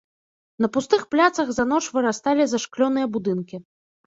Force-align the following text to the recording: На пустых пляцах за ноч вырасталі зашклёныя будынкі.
На 0.63 0.69
пустых 0.77 1.01
пляцах 1.15 1.47
за 1.57 1.63
ноч 1.73 1.83
вырасталі 1.99 2.43
зашклёныя 2.55 3.07
будынкі. 3.19 3.63